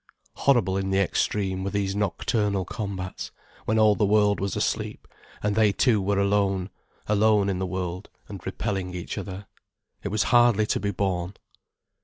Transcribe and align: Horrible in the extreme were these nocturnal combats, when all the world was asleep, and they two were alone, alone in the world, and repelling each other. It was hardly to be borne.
Horrible 0.33 0.77
in 0.77 0.89
the 0.89 0.97
extreme 0.97 1.63
were 1.63 1.69
these 1.69 1.95
nocturnal 1.95 2.65
combats, 2.65 3.29
when 3.65 3.77
all 3.77 3.93
the 3.93 4.03
world 4.03 4.39
was 4.39 4.55
asleep, 4.55 5.07
and 5.43 5.53
they 5.55 5.71
two 5.71 6.01
were 6.01 6.17
alone, 6.17 6.71
alone 7.07 7.49
in 7.49 7.59
the 7.59 7.67
world, 7.67 8.09
and 8.27 8.43
repelling 8.43 8.95
each 8.95 9.19
other. 9.19 9.45
It 10.01 10.07
was 10.09 10.23
hardly 10.33 10.65
to 10.65 10.79
be 10.79 10.89
borne. 10.89 11.35